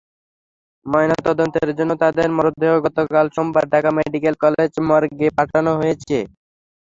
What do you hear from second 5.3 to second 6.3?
পাঠানো হয়েছে।